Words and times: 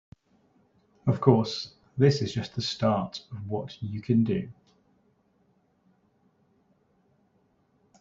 Of 1.05 1.21
course, 1.21 1.75
this 1.95 2.23
is 2.23 2.33
just 2.33 2.55
the 2.55 2.61
start 2.63 3.21
of 3.31 3.47
what 3.47 3.77
you 3.83 4.01
can 4.01 4.23
do. 4.23 4.51